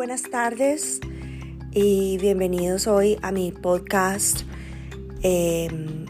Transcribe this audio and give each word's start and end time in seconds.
buenas 0.00 0.22
tardes 0.22 0.98
y 1.72 2.16
bienvenidos 2.16 2.86
hoy 2.86 3.18
a 3.20 3.32
mi 3.32 3.52
podcast. 3.52 4.44
Em, 5.22 6.06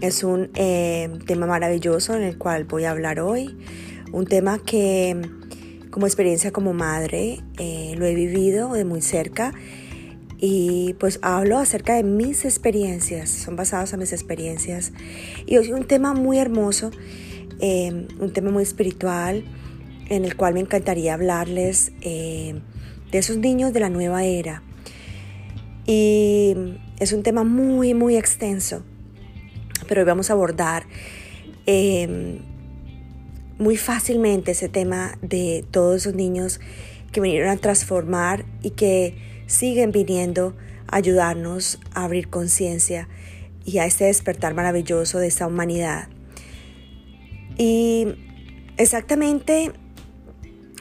es 0.00 0.24
un 0.24 0.50
em, 0.54 1.20
tema 1.20 1.46
maravilloso 1.46 2.16
en 2.16 2.22
el 2.22 2.38
cual 2.38 2.64
voy 2.64 2.86
a 2.86 2.90
hablar 2.90 3.20
hoy. 3.20 3.56
Un 4.10 4.26
tema 4.26 4.58
que 4.58 5.16
como 5.92 6.08
experiencia 6.08 6.50
como 6.50 6.72
madre 6.72 7.38
eh, 7.56 7.94
lo 7.96 8.04
he 8.04 8.16
vivido 8.16 8.72
de 8.72 8.84
muy 8.84 9.00
cerca 9.00 9.54
y 10.36 10.96
pues 10.98 11.20
hablo 11.22 11.58
acerca 11.58 11.94
de 11.94 12.02
mis 12.02 12.44
experiencias, 12.44 13.30
son 13.30 13.54
basados 13.54 13.92
en 13.92 14.00
mis 14.00 14.12
experiencias. 14.12 14.92
Y 15.46 15.56
hoy 15.56 15.70
un 15.70 15.84
tema 15.84 16.14
muy 16.14 16.38
hermoso, 16.38 16.90
em, 17.60 18.08
un 18.18 18.32
tema 18.32 18.50
muy 18.50 18.64
espiritual 18.64 19.44
en 20.08 20.24
el 20.24 20.36
cual 20.36 20.54
me 20.54 20.60
encantaría 20.60 21.14
hablarles 21.14 21.92
de 23.10 23.18
esos 23.18 23.38
niños 23.38 23.72
de 23.72 23.80
la 23.80 23.88
nueva 23.88 24.24
era. 24.24 24.62
Y 25.86 26.54
es 26.98 27.12
un 27.12 27.22
tema 27.22 27.44
muy, 27.44 27.94
muy 27.94 28.16
extenso, 28.16 28.82
pero 29.88 30.02
hoy 30.02 30.06
vamos 30.06 30.30
a 30.30 30.34
abordar 30.34 30.84
em, 31.66 32.38
muy 33.58 33.76
fácilmente 33.76 34.52
ese 34.52 34.68
tema 34.68 35.18
de 35.22 35.64
todos 35.70 36.02
esos 36.02 36.14
niños 36.14 36.60
que 37.12 37.20
vinieron 37.20 37.48
a 37.48 37.56
transformar 37.56 38.44
y 38.62 38.70
que 38.70 39.16
siguen 39.46 39.90
viniendo 39.90 40.56
a 40.86 40.96
ayudarnos 40.96 41.80
a 41.94 42.04
abrir 42.04 42.28
conciencia 42.28 43.08
y 43.64 43.78
a 43.78 43.86
este 43.86 44.04
despertar 44.04 44.54
maravilloso 44.54 45.18
de 45.18 45.26
esta 45.26 45.46
humanidad. 45.46 46.08
Y 47.58 48.14
exactamente 48.76 49.72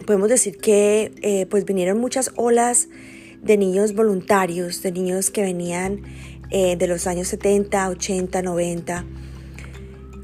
podemos 0.09 0.29
decir 0.29 0.57
que 0.57 1.13
eh, 1.21 1.45
pues 1.51 1.65
vinieron 1.65 1.99
muchas 1.99 2.31
olas 2.35 2.87
de 3.43 3.57
niños 3.57 3.93
voluntarios, 3.93 4.81
de 4.81 4.91
niños 4.91 5.29
que 5.29 5.43
venían 5.43 6.01
eh, 6.49 6.75
de 6.77 6.87
los 6.87 7.05
años 7.05 7.27
70, 7.27 7.87
80, 7.89 8.41
90. 8.41 9.05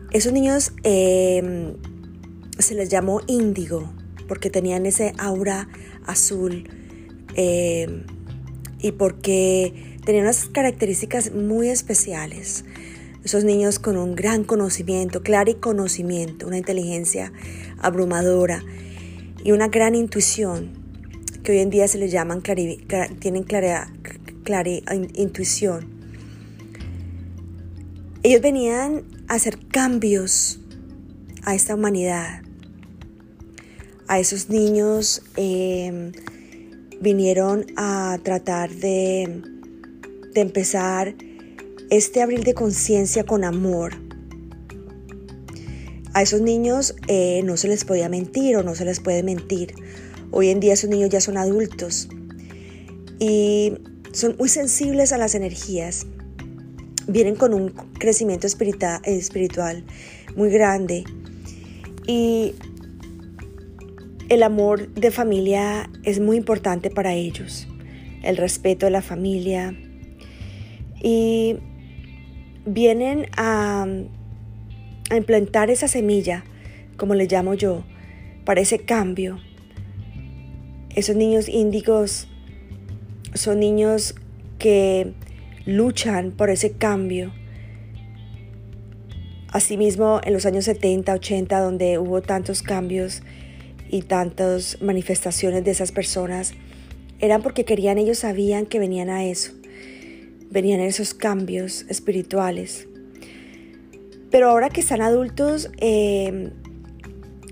Esos 0.09 0.33
niños 0.33 0.73
em, 0.81 1.75
se 2.57 2.73
les 2.73 2.89
llamó 2.89 3.21
índigo 3.27 3.93
porque 4.27 4.49
tenían 4.49 4.87
ese 4.87 5.13
aura 5.19 5.69
azul 6.07 6.67
em, 7.35 8.05
y 8.79 8.91
porque 8.91 9.99
tenían 10.03 10.23
unas 10.23 10.47
características 10.47 11.31
muy 11.31 11.69
especiales. 11.69 12.65
Esos 13.23 13.43
niños 13.43 13.77
con 13.77 13.97
un 13.97 14.15
gran 14.15 14.45
conocimiento, 14.45 15.21
claro 15.21 15.51
y 15.51 15.53
conocimiento, 15.53 16.47
una 16.47 16.57
inteligencia 16.57 17.31
abrumadora 17.77 18.63
y 19.45 19.51
una 19.51 19.67
gran 19.67 19.93
intuición 19.93 20.71
que 21.43 21.51
hoy 21.51 21.59
en 21.59 21.69
día 21.69 21.87
se 21.87 21.99
les 21.99 22.11
llaman 22.11 22.41
tienen 22.41 23.43
clara, 23.43 23.91
intuición. 25.13 25.87
Ellos 28.23 28.41
venían 28.41 29.03
a 29.27 29.35
hacer 29.35 29.59
cambios 29.67 30.59
a 31.43 31.53
esta 31.53 31.75
humanidad, 31.75 32.41
a 34.07 34.19
esos 34.19 34.49
niños 34.49 35.21
em, 35.35 36.11
vinieron 36.99 37.67
a 37.77 38.17
tratar 38.23 38.71
de, 38.71 39.43
de 40.33 40.41
empezar 40.41 41.13
este 41.91 42.23
abril 42.23 42.43
de 42.43 42.55
conciencia 42.55 43.25
con 43.25 43.43
amor 43.43 44.04
a 46.15 46.21
esos 46.21 46.39
niños 46.39 46.95
eh, 47.09 47.41
no 47.43 47.57
se 47.57 47.67
les 47.67 47.83
podía 47.83 48.07
mentir 48.07 48.55
o 48.55 48.63
no 48.63 48.73
se 48.73 48.85
les 48.85 49.01
puede 49.01 49.21
mentir. 49.21 49.75
Hoy 50.31 50.47
en 50.47 50.61
día 50.61 50.71
esos 50.71 50.89
niños 50.89 51.09
ya 51.09 51.19
son 51.19 51.35
adultos 51.35 52.07
y 53.19 53.73
son 54.13 54.37
muy 54.39 54.47
sensibles 54.47 55.11
a 55.11 55.17
las 55.17 55.35
energías. 55.35 56.07
Vienen 57.05 57.35
con 57.35 57.53
un 57.53 57.71
crecimiento 57.99 58.47
espiritual 58.47 59.83
muy 60.37 60.49
grande 60.51 61.03
y 62.07 62.55
el 64.29 64.41
amor 64.43 64.87
de 64.93 65.11
familia 65.11 65.89
es 66.03 66.21
muy 66.21 66.37
importante 66.37 66.89
para 66.89 67.13
ellos. 67.13 67.67
El 68.23 68.37
respeto 68.37 68.85
de 68.85 68.91
la 68.91 69.01
familia 69.01 69.77
y 71.03 71.57
vienen 72.65 73.25
a 73.35 73.85
a 75.09 75.17
implantar 75.17 75.69
esa 75.69 75.87
semilla, 75.87 76.43
como 76.97 77.13
le 77.13 77.27
llamo 77.27 77.53
yo, 77.53 77.83
para 78.45 78.61
ese 78.61 78.79
cambio. 78.79 79.39
Esos 80.95 81.15
niños 81.15 81.49
índigos 81.49 82.27
son 83.33 83.59
niños 83.59 84.15
que 84.59 85.13
luchan 85.65 86.31
por 86.31 86.49
ese 86.49 86.71
cambio. 86.71 87.33
Asimismo, 89.49 90.21
en 90.23 90.33
los 90.33 90.45
años 90.45 90.65
70, 90.65 91.13
80, 91.13 91.59
donde 91.59 91.97
hubo 91.99 92.21
tantos 92.21 92.61
cambios 92.61 93.21
y 93.89 94.01
tantas 94.01 94.81
manifestaciones 94.81 95.63
de 95.63 95.71
esas 95.71 95.91
personas, 95.91 96.53
eran 97.19 97.41
porque 97.41 97.63
querían, 97.63 97.97
ellos 97.97 98.19
sabían 98.19 98.65
que 98.65 98.79
venían 98.79 99.09
a 99.09 99.25
eso, 99.25 99.53
venían 100.49 100.81
a 100.81 100.85
esos 100.85 101.13
cambios 101.13 101.85
espirituales. 101.89 102.87
Pero 104.31 104.49
ahora 104.49 104.69
que 104.69 104.81
están 104.81 105.01
adultos, 105.01 105.69
em, 105.77 106.51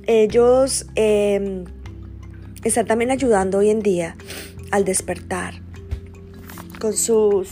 ellos 0.06 0.85
em, 0.95 1.66
están 2.63 2.85
también 2.85 3.11
ayudando 3.11 3.59
hoy 3.59 3.69
en 3.69 3.79
día 3.79 4.16
al 4.72 4.85
despertar 4.85 5.61
con 6.79 6.94
su 6.94 7.45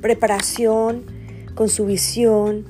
preparación, 0.00 1.04
con 1.54 1.68
su 1.68 1.86
visión 1.86 2.66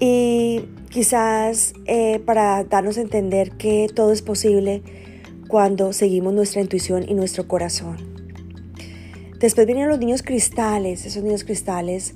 y 0.00 0.62
quizás 0.88 1.74
eh, 1.86 2.20
para 2.20 2.64
darnos 2.64 2.96
a 2.96 3.02
entender 3.02 3.52
que 3.52 3.88
todo 3.94 4.12
es 4.12 4.22
posible 4.22 4.82
cuando 5.48 5.92
seguimos 5.92 6.32
nuestra 6.32 6.60
intuición 6.60 7.04
y 7.06 7.14
nuestro 7.14 7.46
corazón. 7.46 7.96
Después 9.38 9.66
vienen 9.66 9.88
los 9.88 9.98
niños 9.98 10.22
cristales, 10.22 11.04
esos 11.04 11.22
niños 11.22 11.44
cristales 11.44 12.14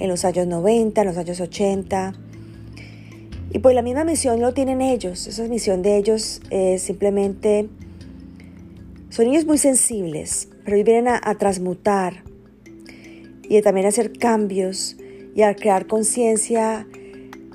en 0.00 0.08
los 0.08 0.24
años 0.24 0.46
90, 0.46 1.00
en 1.00 1.06
los 1.06 1.16
años 1.16 1.40
80. 1.40 2.14
Y 3.50 3.58
pues 3.60 3.74
la 3.74 3.82
misma 3.82 4.04
misión 4.04 4.40
lo 4.40 4.52
tienen 4.52 4.80
ellos. 4.80 5.26
Esa 5.26 5.44
misión 5.44 5.82
de 5.82 5.96
ellos 5.96 6.40
es 6.50 6.82
simplemente... 6.82 7.68
Son 9.10 9.24
niños 9.24 9.46
muy 9.46 9.56
sensibles, 9.56 10.48
pero 10.64 10.76
ellos 10.76 10.86
vienen 10.86 11.08
a, 11.08 11.34
transmutar 11.36 12.22
y 13.42 13.60
también 13.62 13.86
a 13.86 13.88
hacer 13.88 14.12
cambios 14.12 14.96
y 15.34 15.42
a 15.42 15.56
crear 15.56 15.86
conciencia 15.86 16.86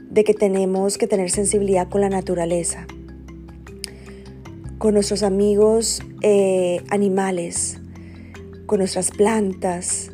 de 0.10 0.24
que 0.24 0.34
tenemos 0.34 0.98
que 0.98 1.06
tener 1.06 1.30
sensibilidad 1.30 1.90
con 1.90 2.02
la 2.02 2.10
naturaleza, 2.10 2.88
con 4.80 4.96
nuestros 4.96 5.22
amigos 5.22 6.02
eh, 6.22 6.82
animales, 6.90 7.80
con 8.66 8.80
nuestras 8.80 9.12
plantas, 9.12 10.13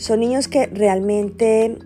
son 0.00 0.20
niños 0.20 0.48
que 0.48 0.66
realmente 0.66 1.76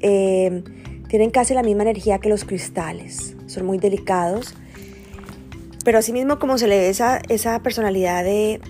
eh, 0.00 0.64
tienen 1.08 1.30
casi 1.30 1.52
la 1.52 1.62
misma 1.62 1.82
energía 1.82 2.18
que 2.18 2.30
los 2.30 2.44
cristales. 2.44 3.36
Son 3.46 3.66
muy 3.66 3.76
delicados. 3.76 4.54
Pero 5.84 5.98
asimismo 5.98 6.38
como 6.38 6.56
se 6.56 6.66
le 6.66 6.78
ve 6.78 6.88
esa, 6.88 7.20
esa 7.28 7.62
personalidad 7.62 8.24
de, 8.24 8.60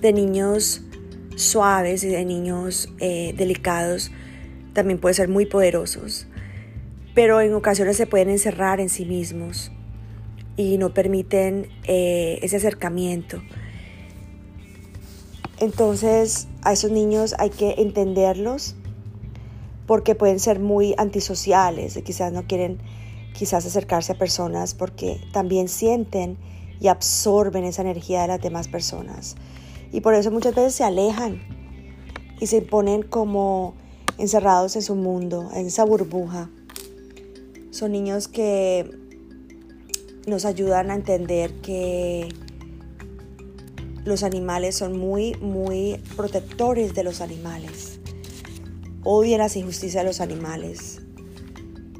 de 0.00 0.12
niños 0.12 0.82
suaves 1.36 2.02
y 2.02 2.08
de 2.08 2.24
niños 2.24 2.92
eh, 2.98 3.32
delicados, 3.36 4.10
también 4.72 4.98
puede 4.98 5.14
ser 5.14 5.28
muy 5.28 5.46
poderosos. 5.46 6.26
Pero 7.14 7.40
en 7.40 7.54
ocasiones 7.54 7.96
se 7.96 8.08
pueden 8.08 8.28
encerrar 8.28 8.80
en 8.80 8.88
sí 8.88 9.04
mismos 9.04 9.70
y 10.56 10.78
no 10.78 10.92
permiten 10.92 11.68
eh, 11.84 12.40
ese 12.42 12.56
acercamiento. 12.56 13.40
Entonces 15.62 16.48
a 16.62 16.72
esos 16.72 16.90
niños 16.90 17.36
hay 17.38 17.50
que 17.50 17.76
entenderlos 17.78 18.74
porque 19.86 20.16
pueden 20.16 20.40
ser 20.40 20.58
muy 20.58 20.92
antisociales, 20.98 21.96
y 21.96 22.02
quizás 22.02 22.32
no 22.32 22.48
quieren 22.48 22.78
quizás 23.32 23.64
acercarse 23.64 24.10
a 24.10 24.18
personas 24.18 24.74
porque 24.74 25.20
también 25.32 25.68
sienten 25.68 26.36
y 26.80 26.88
absorben 26.88 27.62
esa 27.62 27.82
energía 27.82 28.22
de 28.22 28.26
las 28.26 28.40
demás 28.40 28.66
personas. 28.66 29.36
Y 29.92 30.00
por 30.00 30.14
eso 30.14 30.32
muchas 30.32 30.52
veces 30.56 30.74
se 30.74 30.82
alejan 30.82 31.40
y 32.40 32.48
se 32.48 32.60
ponen 32.62 33.04
como 33.04 33.74
encerrados 34.18 34.74
en 34.74 34.82
su 34.82 34.96
mundo, 34.96 35.48
en 35.54 35.68
esa 35.68 35.84
burbuja. 35.84 36.50
Son 37.70 37.92
niños 37.92 38.26
que 38.26 38.90
nos 40.26 40.44
ayudan 40.44 40.90
a 40.90 40.96
entender 40.96 41.54
que 41.60 42.30
los 44.04 44.22
animales 44.22 44.76
son 44.76 44.98
muy, 44.98 45.34
muy 45.36 46.02
protectores 46.16 46.94
de 46.94 47.04
los 47.04 47.20
animales. 47.20 48.00
Odian 49.04 49.38
las 49.38 49.56
injusticias 49.56 50.02
de 50.02 50.08
los 50.08 50.20
animales 50.20 51.00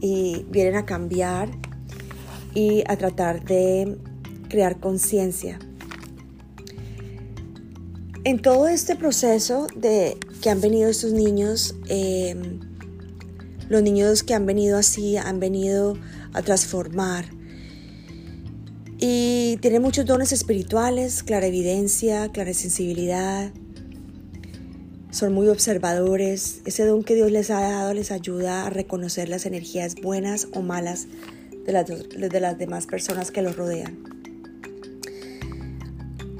y 0.00 0.44
vienen 0.48 0.76
a 0.76 0.84
cambiar 0.84 1.48
y 2.54 2.82
a 2.86 2.96
tratar 2.96 3.44
de 3.44 3.98
crear 4.48 4.80
conciencia. 4.80 5.58
En 8.24 8.40
todo 8.40 8.68
este 8.68 8.94
proceso 8.94 9.66
de 9.74 10.16
que 10.42 10.50
han 10.50 10.60
venido 10.60 10.88
estos 10.88 11.12
niños, 11.12 11.74
em, 11.88 12.60
los 13.68 13.82
niños 13.82 14.22
que 14.22 14.34
han 14.34 14.46
venido 14.46 14.78
así 14.78 15.16
han 15.16 15.40
venido 15.40 15.96
a 16.32 16.42
transformar. 16.42 17.24
Y 19.04 19.56
tienen 19.56 19.82
muchos 19.82 20.06
dones 20.06 20.30
espirituales, 20.30 21.24
clara 21.24 21.48
evidencia, 21.48 22.28
clara 22.28 22.54
sensibilidad. 22.54 23.50
Son 25.10 25.32
muy 25.32 25.48
observadores. 25.48 26.60
Ese 26.66 26.86
don 26.86 27.02
que 27.02 27.16
Dios 27.16 27.32
les 27.32 27.50
ha 27.50 27.62
dado 27.62 27.94
les 27.94 28.12
ayuda 28.12 28.64
a 28.64 28.70
reconocer 28.70 29.28
las 29.28 29.44
energías 29.44 29.96
buenas 29.96 30.46
o 30.54 30.62
malas 30.62 31.08
de 31.66 31.72
las, 31.72 31.86
de 31.88 32.40
las 32.40 32.58
demás 32.58 32.86
personas 32.86 33.32
que 33.32 33.42
los 33.42 33.56
rodean. 33.56 34.04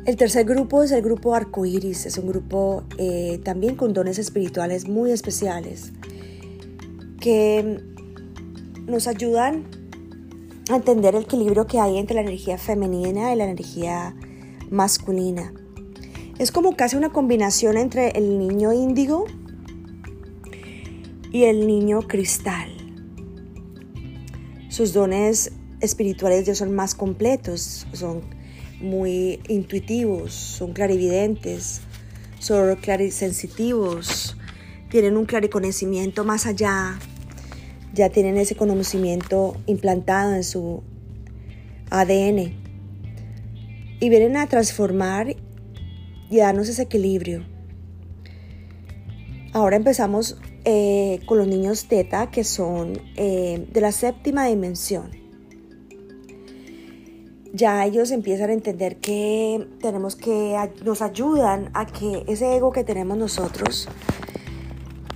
El 0.07 0.15
tercer 0.17 0.45
grupo 0.45 0.85
es 0.85 0.93
el 0.93 1.03
grupo 1.03 1.35
arcoíris, 1.35 2.07
es 2.07 2.17
un 2.17 2.29
grupo 2.29 2.85
eh, 2.97 3.41
también 3.43 3.75
con 3.75 3.93
dones 3.93 4.21
espirituales 4.21 4.87
muy 4.87 5.11
especiales 5.11 5.91
que 7.19 7.83
nos 8.87 9.09
ayudan 9.09 9.82
entender 10.77 11.15
el 11.15 11.23
equilibrio 11.23 11.67
que 11.67 11.81
hay 11.81 11.99
entre 11.99 12.15
la 12.15 12.23
energía 12.23 12.59
femenina 12.59 13.33
y 13.33 13.37
la 13.37 13.45
energía 13.45 14.15
masculina. 14.71 15.53
Es 16.39 16.51
como 16.51 16.77
casi 16.77 16.97
una 16.97 17.11
combinación 17.11 17.77
entre 17.77 18.11
el 18.11 18.39
niño 18.39 18.73
índigo 18.73 19.27
y 21.31 21.45
el 21.45 21.67
niño 21.67 22.03
cristal. 22.03 22.71
Sus 24.69 24.93
dones 24.93 25.53
espirituales 25.81 26.47
ya 26.47 26.55
son 26.55 26.75
más 26.75 26.95
completos, 26.95 27.87
son 27.93 28.23
muy 28.81 29.41
intuitivos, 29.49 30.33
son 30.33 30.73
clarividentes, 30.73 31.83
son 32.39 32.77
clarisensitivos, 32.77 34.37
tienen 34.91 35.17
un 35.17 35.27
clariconocimiento 35.27 36.25
más 36.25 36.47
allá, 36.47 36.99
ya 37.93 38.09
tienen 38.09 38.37
ese 38.37 38.55
conocimiento 38.55 39.57
implantado 39.67 40.35
en 40.35 40.45
su 40.45 40.83
ADN 41.91 42.55
y 44.01 44.09
vienen 44.09 44.37
a 44.37 44.47
transformar 44.47 45.37
y 46.31 46.37
darnos 46.37 46.69
ese 46.69 46.83
equilibrio. 46.83 47.45
Ahora 49.53 49.77
empezamos 49.77 50.39
eh, 50.65 51.21
con 51.27 51.39
los 51.39 51.47
niños 51.47 51.87
teta 51.87 52.31
que 52.31 52.45
son 52.45 52.99
eh, 53.17 53.67
de 53.71 53.81
la 53.81 53.93
séptima 53.93 54.47
dimensión 54.47 55.23
ya 57.53 57.85
ellos 57.85 58.11
empiezan 58.11 58.51
a 58.51 58.53
entender 58.55 58.97
que 58.97 59.69
tenemos 59.81 60.17
que, 60.17 60.57
nos 60.85 61.03
ayudan 61.03 61.71
a 61.75 61.87
que 61.87 62.25
ese 62.27 62.57
ego 62.57 62.73
que 62.73 62.83
tenemos 62.83 63.19
nosotros 63.19 63.89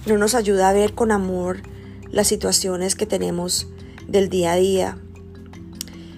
no 0.07 0.19
nos 0.19 0.35
ayuda 0.35 0.69
a 0.69 0.73
ver 0.73 0.95
con 0.95 1.13
amor 1.13 1.63
las 2.11 2.29
situaciones 2.29 2.95
que 2.95 3.07
tenemos 3.07 3.69
del 4.09 4.29
día 4.29 4.53
a 4.53 4.57
día. 4.57 4.99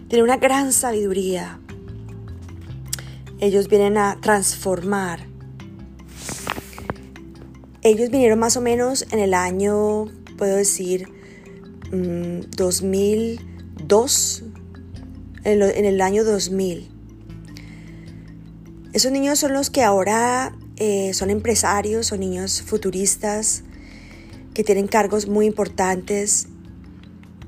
Tienen 0.08 0.24
una 0.24 0.36
gran 0.36 0.72
sabiduría. 0.72 1.60
Ellos 3.40 3.68
vienen 3.68 3.96
a 3.98 4.18
transformar. 4.20 5.26
Ellos 7.82 8.10
vinieron 8.10 8.38
más 8.38 8.56
o 8.56 8.60
menos 8.60 9.06
en 9.12 9.20
el 9.20 9.34
año, 9.34 10.06
puedo 10.36 10.56
decir, 10.56 11.08
2002, 11.90 14.42
mm, 14.44 14.48
en, 15.44 15.84
el 15.84 16.00
año 16.00 16.24
2000. 16.24 16.88
Esos 18.92 19.12
niños 19.12 19.38
son 19.38 19.52
los 19.52 19.70
que 19.70 19.84
ahora 19.84 20.56
eh, 20.76 21.14
son 21.14 21.30
empresarios, 21.30 22.08
son 22.08 22.18
niños 22.20 22.62
futuristas, 22.62 23.62
que 24.58 24.64
tienen 24.64 24.88
cargos 24.88 25.28
muy 25.28 25.46
importantes, 25.46 26.48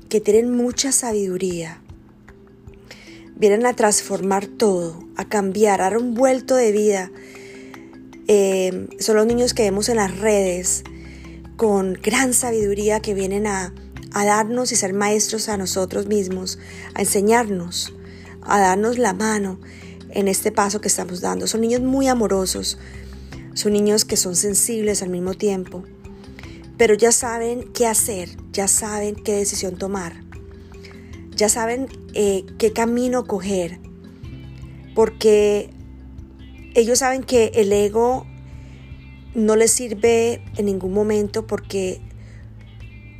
que 0.07 0.21
tienen 0.21 0.55
mucha 0.55 0.93
sabiduría. 0.93 1.81
Vienen 3.35 3.65
a 3.65 3.73
transformar 3.73 4.47
todo, 4.47 4.97
a 5.17 5.25
cambiar, 5.25 5.81
a 5.81 5.89
dar 5.89 5.97
un 5.97 6.13
vuelto 6.13 6.55
de 6.55 6.71
vida. 6.71 7.11
Eh, 8.29 8.87
son 8.99 9.17
los 9.17 9.25
niños 9.25 9.53
que 9.53 9.63
vemos 9.63 9.89
en 9.89 9.97
las 9.97 10.17
redes 10.19 10.85
con 11.57 11.95
gran 11.95 12.33
sabiduría 12.33 13.01
que 13.01 13.13
vienen 13.13 13.45
a 13.45 13.73
a 14.13 14.23
darnos 14.23 14.71
y 14.71 14.77
ser 14.77 14.93
maestros 14.93 15.49
a 15.49 15.57
nosotros 15.57 16.07
mismos, 16.07 16.59
a 16.95 17.01
enseñarnos, 17.01 17.93
a 18.41 18.57
darnos 18.61 18.97
la 18.97 19.11
mano 19.11 19.59
en 20.11 20.29
este 20.29 20.53
paso 20.53 20.79
que 20.79 20.87
estamos 20.87 21.19
dando. 21.19 21.45
Son 21.45 21.59
niños 21.59 21.81
muy 21.81 22.07
amorosos, 22.07 22.77
son 23.53 23.73
niños 23.73 24.05
que 24.05 24.15
son 24.15 24.37
sensibles 24.37 25.03
al 25.03 25.09
mismo 25.09 25.33
tiempo, 25.33 25.83
pero 26.81 26.95
ya 26.95 27.11
saben 27.11 27.71
qué 27.73 27.85
hacer, 27.85 28.29
ya 28.53 28.67
saben 28.67 29.13
qué 29.13 29.33
decisión 29.33 29.77
tomar, 29.77 30.23
ya 31.35 31.47
saben 31.47 31.85
eh, 32.15 32.43
qué 32.57 32.73
camino 32.73 33.25
coger, 33.25 33.77
porque 34.95 35.69
ellos 36.73 36.97
saben 36.97 37.21
que 37.21 37.51
el 37.53 37.71
ego 37.71 38.25
no 39.35 39.55
les 39.55 39.71
sirve 39.71 40.41
en 40.57 40.65
ningún 40.65 40.91
momento 40.91 41.45
porque 41.45 42.01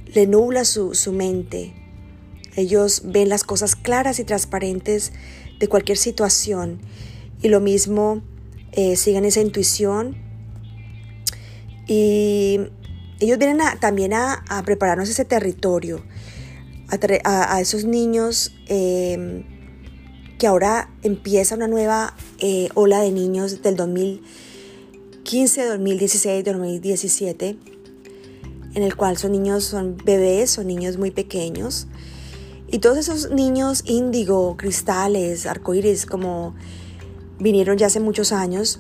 le 0.08 0.26
nubla 0.26 0.66
su, 0.66 1.14
mente. 1.14 1.76
Ellos 2.56 3.04
ven 3.06 3.30
las 3.30 3.44
cosas 3.44 3.76
claras 3.76 4.18
y 4.18 4.24
transparentes 4.24 5.14
de 5.60 5.68
cualquier 5.68 6.00
situación. 6.00 6.80
Y 7.44 7.50
lo 7.50 7.60
mismo 7.60 8.24
eh, 8.72 8.96
siguen 8.96 9.24
esa 9.24 9.42
intuición. 9.42 10.18
Y 11.86 12.62
ellos 13.22 13.38
vienen 13.38 13.60
también 13.80 14.14
a, 14.14 14.44
prepararnos 14.66 15.10
ese 15.10 15.26
territorio, 15.26 16.04
a, 17.24 17.62
esos 17.62 17.86
niños 17.86 18.54
em, 18.68 19.44
que 20.38 20.48
ahora 20.48 20.90
empieza 21.04 21.56
una 21.56 21.68
nueva 21.68 22.16
eh, 22.40 22.70
ola 22.74 23.00
de 23.00 23.12
niños 23.12 23.62
del 23.62 23.76
2015, 23.78 25.66
2016, 25.66 26.44
2017 26.44 27.58
en 28.74 28.84
el 28.84 28.96
cual 28.96 29.18
son 29.18 29.34
niños, 29.34 29.64
son 29.64 29.98
bebés, 29.98 30.52
son 30.52 30.68
niños 30.68 30.98
muy 30.98 31.12
pequeños. 31.12 31.88
Y 32.70 32.80
todos 32.80 32.98
esos 32.98 33.32
niños 33.32 33.84
índigo, 33.86 34.56
cristales, 34.56 35.46
arcoíris, 35.46 36.06
como 36.06 36.56
vinieron 37.40 37.78
ya 37.78 37.88
hace 37.88 38.00
muchos 38.00 38.32
años, 38.32 38.80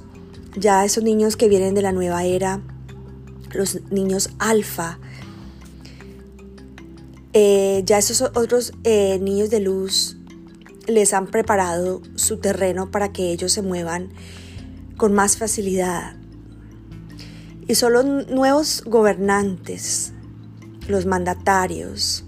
ya 0.55 0.85
esos 0.85 1.03
niños 1.03 1.35
que 1.35 1.49
vienen 1.49 1.73
de 1.73 1.81
la 1.81 1.91
nueva 1.91 2.23
era, 2.23 2.61
los 3.53 3.79
niños 3.91 4.29
alfa, 4.39 4.99
eh, 7.33 7.81
ya 7.85 7.97
esos 7.97 8.21
otros 8.35 8.73
eh, 8.83 9.19
niños 9.21 9.49
de 9.49 9.61
luz 9.61 10.17
les 10.87 11.13
han 11.13 11.27
preparado 11.27 12.01
su 12.15 12.37
terreno 12.37 12.91
para 12.91 13.13
que 13.13 13.31
ellos 13.31 13.53
se 13.53 13.61
muevan 13.61 14.09
con 14.97 15.13
más 15.13 15.37
facilidad, 15.37 16.15
y 17.67 17.75
son 17.75 17.93
los 17.93 18.27
nuevos 18.27 18.83
gobernantes, 18.85 20.11
los 20.87 21.05
mandatarios, 21.05 22.25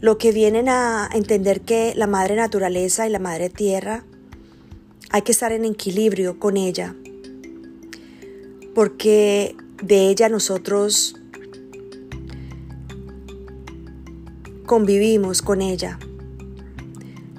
lo 0.00 0.18
que 0.18 0.32
vienen 0.32 0.68
a 0.68 1.08
entender 1.12 1.60
que 1.60 1.94
la 1.94 2.06
madre 2.06 2.36
naturaleza 2.36 3.06
y 3.06 3.10
la 3.10 3.18
madre 3.18 3.50
tierra 3.50 4.04
hay 5.10 5.22
que 5.22 5.32
estar 5.32 5.52
en 5.52 5.64
equilibrio 5.64 6.38
con 6.38 6.56
ella, 6.56 6.94
porque 8.74 9.56
de 9.82 10.08
ella 10.08 10.28
nosotros 10.28 11.14
convivimos 14.66 15.42
con 15.42 15.62
ella, 15.62 15.98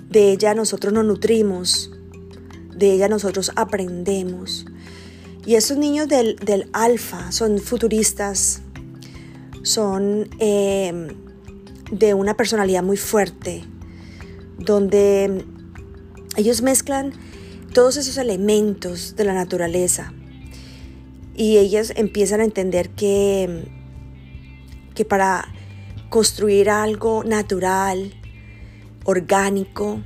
de 0.09 0.31
ella 0.31 0.53
nosotros 0.53 0.93
nos 0.93 1.05
nutrimos, 1.05 1.91
de 2.75 2.93
ella 2.93 3.09
nosotros 3.09 3.51
aprendemos. 3.55 4.65
Y 5.45 5.55
esos 5.55 5.77
niños 5.77 6.07
del, 6.07 6.69
alfa 6.73 7.31
son 7.31 7.59
futuristas, 7.59 8.61
son 9.61 10.29
em, 10.39 11.09
de 11.91 12.13
una 12.13 12.35
personalidad 12.37 12.81
muy 12.81 12.97
fuerte, 12.97 13.63
donde 14.57 15.45
ellos 16.37 16.61
mezclan 16.61 17.11
todos 17.73 17.97
esos 17.97 18.17
elementos 18.17 19.15
de 19.15 19.25
la 19.25 19.33
naturaleza 19.33 20.13
y 21.35 21.57
ellos 21.57 21.91
empiezan 21.95 22.39
a 22.41 22.45
entender 22.45 22.89
que, 22.89 23.67
que 24.93 25.05
para 25.05 25.45
construir 26.09 26.69
algo 26.69 27.23
natural, 27.23 28.13
orgánico, 29.03 30.01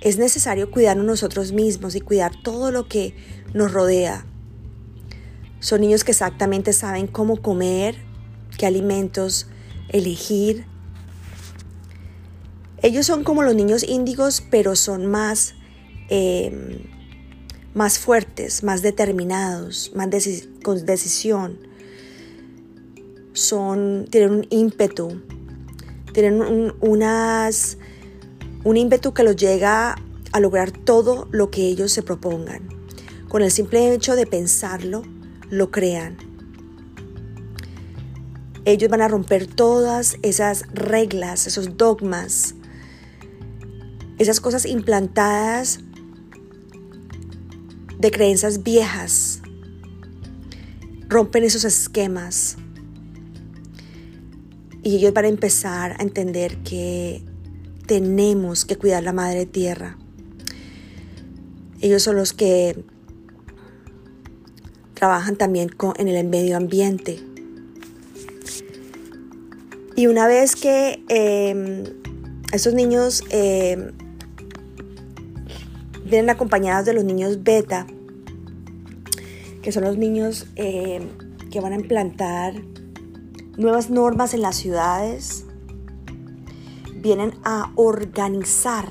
es 0.00 0.18
necesario 0.18 0.70
cuidarnos 0.70 1.04
nosotros 1.04 1.52
mismos 1.52 1.94
y 1.96 2.00
cuidar 2.00 2.40
todo 2.42 2.70
lo 2.70 2.88
que 2.88 3.14
nos 3.52 3.72
rodea. 3.72 4.24
Son 5.60 5.80
niños 5.80 6.04
que 6.04 6.12
exactamente 6.12 6.72
saben 6.72 7.08
cómo 7.08 7.42
comer, 7.42 7.96
qué 8.56 8.66
alimentos 8.66 9.48
elegir. 9.88 10.66
Ellos 12.80 13.06
son 13.06 13.24
como 13.24 13.42
los 13.42 13.56
niños 13.56 13.82
índigos, 13.82 14.40
pero 14.50 14.76
son 14.76 15.06
más, 15.06 15.54
em, 16.10 16.84
más 17.78 18.00
fuertes, 18.00 18.64
más 18.64 18.82
determinados, 18.82 19.92
más 19.94 20.08
con 20.64 20.84
decisión. 20.84 21.60
Son, 23.34 24.06
tienen 24.10 24.32
un 24.32 24.46
ímpetu, 24.50 25.22
tienen 26.12 26.42
un, 26.42 26.74
unas, 26.80 27.78
un 28.64 28.76
ímpetu 28.76 29.14
que 29.14 29.22
los 29.22 29.36
llega 29.36 29.94
a 30.32 30.40
lograr 30.40 30.72
todo 30.72 31.28
lo 31.30 31.52
que 31.52 31.68
ellos 31.68 31.92
se 31.92 32.02
propongan. 32.02 32.68
Con 33.28 33.42
el 33.42 33.52
simple 33.52 33.94
hecho 33.94 34.16
de 34.16 34.26
pensarlo, 34.26 35.04
lo 35.48 35.70
crean. 35.70 36.16
Ellos 38.64 38.90
van 38.90 39.02
a 39.02 39.08
romper 39.08 39.46
todas 39.46 40.16
esas 40.22 40.64
reglas, 40.72 41.46
esos 41.46 41.76
dogmas, 41.76 42.56
esas 44.18 44.40
cosas 44.40 44.66
implantadas 44.66 45.78
de 47.98 48.10
creencias 48.10 48.62
viejas. 48.62 49.40
Rompen 51.08 51.44
esos 51.44 51.64
esquemas. 51.64 52.56
Y 54.82 54.96
ellos 54.96 55.12
van 55.12 55.24
a 55.24 55.28
empezar 55.28 55.96
a 55.98 56.02
entender 56.02 56.58
que 56.58 57.22
tenemos 57.86 58.64
que 58.64 58.76
cuidar 58.76 59.02
la 59.02 59.12
madre 59.12 59.46
tierra. 59.46 59.98
Ellos 61.80 62.02
son 62.02 62.16
los 62.16 62.32
que 62.32 62.84
trabajan 64.94 65.36
también 65.36 65.68
con, 65.68 65.94
en 65.98 66.08
el 66.08 66.26
medio 66.26 66.56
ambiente. 66.56 67.20
Y 69.96 70.06
una 70.06 70.28
vez 70.28 70.54
que 70.54 71.02
eh, 71.08 71.84
estos 72.52 72.74
niños 72.74 73.24
eh, 73.30 73.92
vienen 76.08 76.30
acompañados 76.30 76.86
de 76.86 76.94
los 76.94 77.04
niños 77.04 77.42
beta, 77.42 77.86
que 79.62 79.72
son 79.72 79.84
los 79.84 79.98
niños 79.98 80.46
eh, 80.56 81.06
que 81.50 81.60
van 81.60 81.72
a 81.72 81.76
implantar 81.76 82.54
nuevas 83.56 83.90
normas 83.90 84.32
en 84.34 84.42
las 84.42 84.56
ciudades, 84.56 85.44
vienen 86.94 87.34
a 87.44 87.72
organizar, 87.76 88.88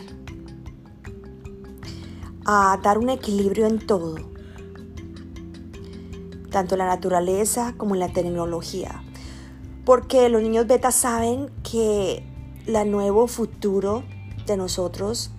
a 2.46 2.80
dar 2.84 2.98
un 2.98 3.10
equilibrio 3.10 3.66
en 3.66 3.86
todo, 3.86 4.16
tanto 6.52 6.76
en 6.76 6.80
la 6.80 6.86
naturaleza 6.86 7.74
como 7.78 7.96
en 7.96 8.00
la 8.02 8.10
tecnología. 8.10 9.04
Porque 9.86 10.30
los 10.30 10.42
niños 10.42 10.68
beta 10.68 10.92
saben 10.92 11.50
que 11.64 12.24
el 12.66 12.92
nuevo 12.92 13.28
futuro 13.28 14.04
de 14.46 14.58
nosotros 14.58 15.32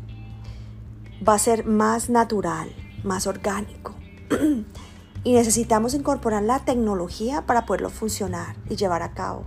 va 1.26 1.34
a 1.34 1.38
ser 1.38 1.64
más 1.66 2.10
natural, 2.10 2.70
más 3.04 3.26
orgánico. 3.26 3.94
y 5.24 5.32
necesitamos 5.32 5.94
incorporar 5.94 6.42
la 6.42 6.60
tecnología 6.64 7.46
para 7.46 7.66
poderlo 7.66 7.90
funcionar 7.90 8.56
y 8.68 8.76
llevar 8.76 9.02
a 9.02 9.12
cabo. 9.12 9.44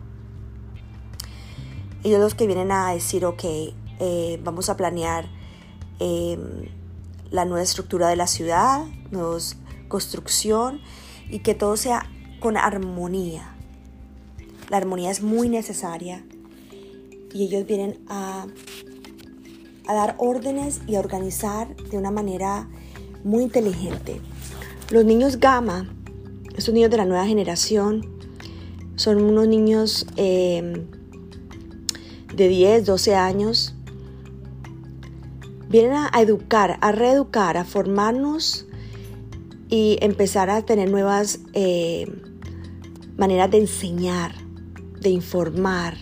Ellos 2.04 2.20
los 2.20 2.36
que 2.36 2.48
vienen 2.48 2.72
a 2.72 2.92
decir, 2.92 3.26
ok, 3.26 3.44
eh, 3.44 4.40
vamos 4.44 4.70
a 4.70 4.78
planear 4.78 5.30
em, 6.00 6.68
la 7.30 7.46
nueva 7.46 7.64
estructura 7.64 8.08
de 8.10 8.16
la 8.16 8.28
ciudad, 8.28 8.86
nueva 9.12 9.38
construcción 9.88 10.82
y 11.30 11.40
que 11.40 11.54
todo 11.54 11.78
sea 11.78 12.10
con 12.40 12.58
armonía. 12.58 13.56
La 14.70 14.78
armonía 14.78 15.12
es 15.12 15.22
muy 15.22 15.48
necesaria 15.48 16.26
y 17.34 17.44
ellos 17.44 17.66
vienen 17.66 18.04
a 18.10 18.48
a 19.88 19.94
dar 19.94 20.16
órdenes 20.18 20.82
y 20.88 20.96
a 20.96 21.00
organizar 21.00 21.76
de 21.76 21.98
una 21.98 22.12
manera 22.12 22.68
muy 23.24 23.44
inteligente. 23.44 24.22
Los 24.90 25.06
niños 25.06 25.40
Gama, 25.40 25.90
estos 26.56 26.74
niños 26.74 26.92
de 26.92 26.98
la 26.98 27.06
nueva 27.06 27.26
generación, 27.26 28.06
son 28.96 29.22
unos 29.22 29.48
niños 29.48 30.06
em, 30.16 30.86
de 32.36 32.48
10, 32.48 32.86
12 32.86 33.16
años. 33.16 33.74
Vienen 35.70 35.94
a, 35.94 36.22
educar, 36.22 36.78
a 36.82 36.92
reeducar, 36.92 37.58
a 37.58 37.64
formarnos 37.64 38.68
y 39.70 39.98
empezar 40.02 40.50
a 40.50 40.62
tener 40.64 40.92
nuevas 40.92 41.40
em, 41.54 42.10
maneras 43.18 43.50
de 43.52 43.60
enseñar, 43.60 44.36
de 45.00 45.10
informar. 45.10 45.96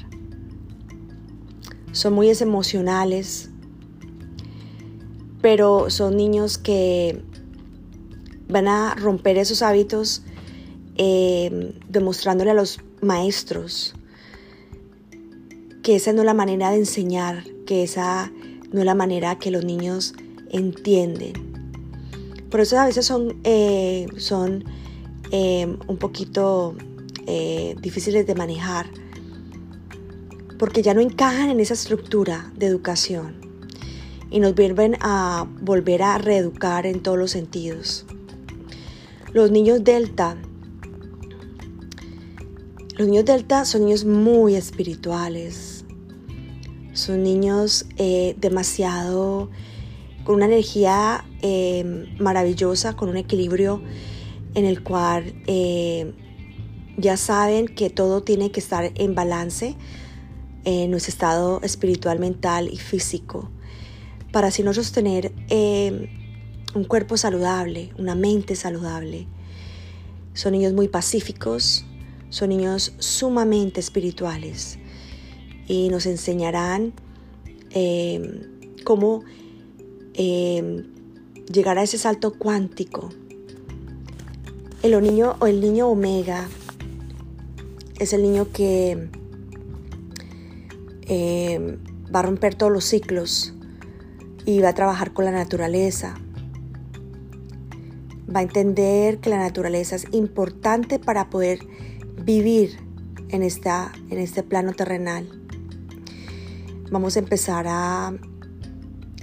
Son 1.92 2.14
muy 2.14 2.30
emocionales, 2.30 3.49
pero 5.42 5.90
son 5.90 6.18
niños 6.18 6.58
que 6.58 7.22
van 8.48 8.68
a 8.68 8.96
romper 8.96 9.38
esos 9.38 9.62
hábitos 9.62 10.24
eh, 10.98 11.74
demostrándole 11.88 12.52
a 12.52 12.54
los 12.54 12.80
maestros 13.02 13.96
que 15.84 15.96
esa 15.96 16.12
no 16.12 16.22
es 16.22 16.26
la 16.26 16.34
manera 16.34 16.72
de 16.72 16.78
enseñar, 16.78 17.46
que 17.66 17.84
esa 17.84 18.32
no 18.72 18.82
es 18.82 18.86
la 18.86 18.96
manera 18.96 19.40
que 19.40 19.50
los 19.50 19.64
niños 19.64 20.14
entienden. 20.50 21.34
Por 22.52 22.60
eso 22.60 22.78
a 22.78 22.86
veces 22.86 23.06
son, 23.06 23.40
eh, 23.44 24.08
son 24.18 24.66
eh, 25.32 25.78
un 25.88 25.98
poquito 25.98 26.76
difíciles 27.80 28.26
de 28.26 28.34
manejar, 28.34 28.88
porque 30.58 30.82
ya 30.82 30.96
no 30.96 31.00
encajan 31.00 31.52
en 31.52 31.60
esa 31.60 31.76
estructura 31.76 32.52
de 32.58 32.66
educación 32.66 33.49
y 34.32 34.40
nos 34.40 34.56
vuelven 34.56 34.98
a 35.02 35.48
volver 35.62 36.04
a 36.04 36.18
reeducar 36.18 36.86
en 36.86 37.02
todos 37.02 37.18
los 37.18 37.32
sentidos. 37.32 38.06
Los 39.34 39.52
niños 39.52 39.84
delta. 39.84 40.38
Los 42.98 43.08
niños 43.08 43.26
delta 43.26 43.66
son 43.66 43.86
niños 43.86 44.06
muy 44.06 44.56
espirituales. 44.56 45.86
Son 46.94 47.24
niños 47.24 47.86
eh, 47.98 48.36
demasiado 48.40 49.50
con 50.24 50.36
una 50.36 50.46
energía 50.46 51.26
eh, 51.42 52.08
maravillosa, 52.20 52.96
con 52.96 53.10
un 53.10 53.18
equilibrio 53.18 53.82
en 54.54 54.66
el 54.66 54.84
cual 54.84 55.34
eh, 55.48 56.14
ya 56.98 57.18
saben 57.18 57.68
que 57.68 57.90
todo 57.90 58.22
tiene 58.22 58.52
que 58.52 58.60
estar 58.60 58.92
en 58.96 59.16
balance 59.16 59.76
en 60.66 60.92
nuestro 60.92 61.12
estado 61.12 61.62
espiritual, 61.64 62.20
mental 62.20 62.68
y 62.68 62.78
físico 62.78 63.50
para 64.32 64.48
así 64.48 64.64
nosotros 64.64 64.92
tener 64.92 65.32
eh, 65.50 66.10
un 66.76 66.84
cuerpo 66.84 67.18
saludable, 67.18 67.92
una 67.98 68.16
mente 68.16 68.56
saludable. 68.56 69.28
Son 70.34 70.52
niños 70.52 70.74
muy 70.74 70.88
pacíficos, 70.88 71.86
son 72.30 72.50
niños 72.50 72.94
sumamente 73.00 73.80
espirituales 73.80 74.78
y 75.68 75.90
nos 75.90 76.06
enseñarán 76.06 76.94
eh, 77.72 78.48
cómo 78.84 79.24
eh, 80.14 80.86
llegar 81.52 81.78
a 81.78 81.84
ese 81.84 81.98
salto 81.98 82.34
cuántico. 82.38 83.10
El 84.84 85.02
niño 85.02 85.36
o 85.40 85.48
el 85.48 85.60
niño 85.60 85.88
omega 85.88 86.48
es 88.00 88.14
el 88.14 88.22
niño 88.22 88.48
que 88.54 89.10
va 92.14 92.20
a 92.20 92.22
romper 92.22 92.54
todos 92.54 92.72
los 92.72 92.86
ciclos 92.86 93.54
y 94.46 94.62
va 94.62 94.70
a 94.70 94.74
trabajar 94.74 95.14
con 95.14 95.26
la 95.26 95.32
naturaleza. 95.32 96.16
Va 98.34 98.40
a 98.40 98.44
entender 98.44 99.20
que 99.20 99.30
la 99.30 99.38
naturaleza 99.38 99.96
es 99.96 100.08
importante 100.12 101.00
para 101.00 101.30
poder 101.30 101.60
vivir 102.24 102.80
en, 103.30 103.44
esta, 103.44 103.92
en 104.10 104.20
este 104.20 104.44
plano 104.44 104.74
terrenal. 104.74 105.28
Vamos 106.92 107.16
a 107.16 107.20
empezar 107.20 107.66
a, 107.68 108.14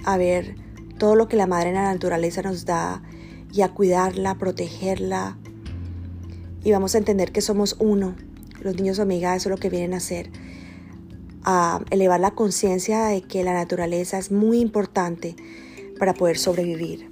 a 0.05 0.17
ver 0.17 0.55
todo 0.97 1.15
lo 1.15 1.27
que 1.27 1.37
la 1.37 1.47
madre 1.47 1.69
en 1.69 1.75
la 1.75 1.93
naturaleza 1.93 2.41
nos 2.41 2.65
da 2.65 3.01
y 3.53 3.61
a 3.61 3.69
cuidarla, 3.69 4.35
protegerla. 4.35 5.37
Y 6.63 6.71
vamos 6.71 6.95
a 6.95 6.97
entender 6.97 7.31
que 7.31 7.41
somos 7.41 7.75
uno. 7.79 8.15
Los 8.61 8.75
niños 8.75 8.99
amigas 8.99 9.37
eso 9.37 9.49
es 9.49 9.51
lo 9.51 9.57
que 9.57 9.69
vienen 9.69 9.93
a 9.93 9.97
hacer 9.97 10.31
a 11.49 11.79
elevar 11.91 12.19
la 12.19 12.31
conciencia 12.31 13.05
de 13.05 13.21
que 13.21 13.41
la 13.41 13.53
naturaleza 13.53 14.17
es 14.17 14.33
muy 14.33 14.59
importante 14.59 15.33
para 15.97 16.13
poder 16.13 16.37
sobrevivir. 16.37 17.09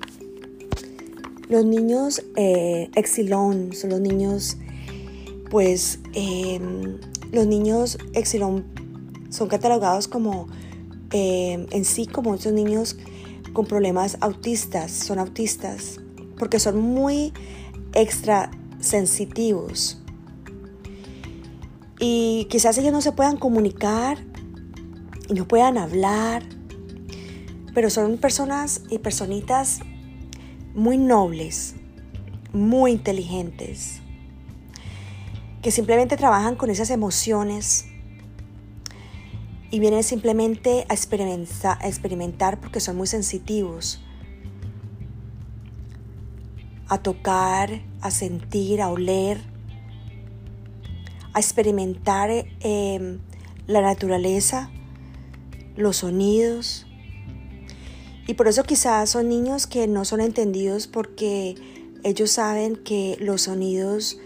Los 1.48 1.64
niños 1.64 2.22
eh, 2.36 2.90
exilón 2.96 3.72
son 3.72 3.92
los 3.92 4.02
niños, 4.02 4.58
pues 5.50 6.00
em, 6.14 6.98
los 7.32 7.48
niños 7.48 7.98
exilón 8.14 8.66
son 9.30 9.48
catalogados 9.48 10.10
como 10.10 10.48
em, 11.12 11.66
en 11.72 11.86
sí 11.86 12.06
como 12.06 12.36
esos 12.36 12.52
niños 12.52 12.98
con 13.54 13.66
problemas 13.66 14.18
autistas, 14.20 14.92
son 14.92 15.18
autistas, 15.18 16.02
porque 16.38 16.60
son 16.60 16.78
muy 16.78 17.32
extra 17.94 18.52
sensitivos 18.82 20.02
y 22.00 22.48
quizás 22.50 22.78
ellos 22.78 22.92
no 22.92 23.02
se 23.02 23.12
puedan 23.12 23.38
comunicar 23.38 24.18
y 25.30 25.34
no 25.34 25.48
puedan 25.48 25.78
hablar, 25.78 26.44
pero 27.74 27.90
son 27.90 28.18
personas 28.18 28.82
y 28.90 29.00
personitas 29.00 29.80
muy 30.74 30.98
nobles, 30.98 31.76
muy 32.54 32.92
inteligentes, 32.92 34.02
que 35.62 35.72
simplemente 35.72 36.18
trabajan 36.18 36.56
con 36.56 36.70
esas 36.70 36.90
emociones 36.90 37.86
y 39.72 39.80
vienen 39.80 40.04
simplemente 40.04 40.86
a 40.90 40.94
experimentar, 40.94 41.78
a 41.82 41.88
experimentar 41.88 42.60
porque 42.60 42.80
son 42.80 42.98
muy 42.98 43.08
sensitivos, 43.08 44.02
a 46.88 47.00
tocar, 47.00 47.82
a 48.02 48.12
sentir, 48.12 48.82
a 48.82 48.90
oler, 48.90 49.55
a 51.36 51.40
experimentar 51.40 52.30
em, 52.62 53.20
la 53.68 53.82
naturaleza, 53.82 54.72
los 55.76 55.98
sonidos. 55.98 56.88
Y 58.26 58.36
por 58.36 58.48
eso 58.48 58.64
quizás 58.64 59.10
son 59.10 59.28
niños 59.28 59.68
que 59.68 59.86
no 59.88 60.06
son 60.06 60.22
entendidos 60.22 60.88
porque 60.88 61.56
ellos 62.04 62.32
saben 62.32 62.78
que 62.78 63.18
los 63.20 63.44
sonidos 63.44 64.18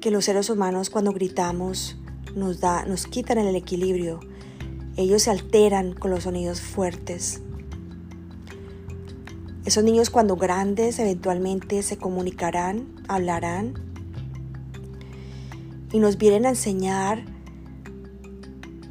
que 0.00 0.10
los 0.10 0.24
seres 0.24 0.48
humanos 0.48 0.88
cuando 0.88 1.12
gritamos 1.12 1.98
nos, 2.34 2.58
da, 2.58 2.86
nos 2.86 3.06
quitan 3.06 3.36
el 3.36 3.54
equilibrio. 3.54 4.20
Ellos 4.96 5.24
se 5.24 5.30
alteran 5.30 5.92
con 5.92 6.10
los 6.10 6.24
sonidos 6.24 6.62
fuertes. 6.62 7.42
Esos 9.66 9.84
niños 9.84 10.08
cuando 10.08 10.36
grandes 10.36 10.98
eventualmente 10.98 11.82
se 11.82 11.98
comunicarán, 11.98 12.88
hablarán 13.08 13.89
y 15.92 15.98
nos 15.98 16.18
vienen 16.18 16.46
a 16.46 16.50
enseñar 16.50 17.24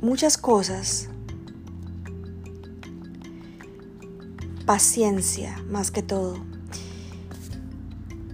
muchas 0.01 0.37
cosas. 0.37 1.09
Paciencia 4.65 5.63
más 5.69 5.91
que 5.91 6.03
todo. 6.03 6.37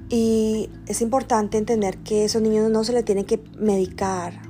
Y 0.10 0.70
es 0.88 1.02
importante 1.02 1.58
entender 1.58 1.98
que 2.00 2.22
a 2.22 2.26
esos 2.26 2.42
niños 2.42 2.70
no 2.70 2.84
se 2.84 2.94
les 2.94 3.06
tiene 3.06 3.26
que 3.26 3.44
medicar. 3.58 4.42